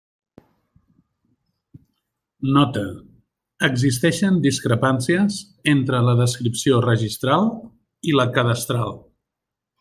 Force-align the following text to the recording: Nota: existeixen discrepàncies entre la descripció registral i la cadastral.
Nota: 2.55 2.85
existeixen 3.67 4.39
discrepàncies 4.47 5.37
entre 5.75 6.01
la 6.09 6.17
descripció 6.23 6.81
registral 6.89 7.47
i 8.13 8.17
la 8.23 8.27
cadastral. 8.41 8.99